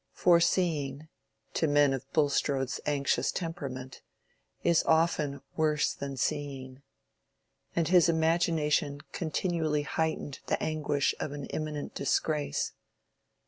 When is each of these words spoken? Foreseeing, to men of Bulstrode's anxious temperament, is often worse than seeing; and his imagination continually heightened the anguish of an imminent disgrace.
Foreseeing, 0.13 1.09
to 1.53 1.67
men 1.67 1.93
of 1.93 2.11
Bulstrode's 2.11 2.79
anxious 2.87 3.31
temperament, 3.31 4.01
is 4.63 4.83
often 4.85 5.41
worse 5.55 5.93
than 5.93 6.17
seeing; 6.17 6.81
and 7.75 7.87
his 7.87 8.09
imagination 8.09 9.01
continually 9.11 9.83
heightened 9.83 10.39
the 10.47 10.57
anguish 10.59 11.13
of 11.19 11.33
an 11.33 11.45
imminent 11.45 11.93
disgrace. 11.93 12.71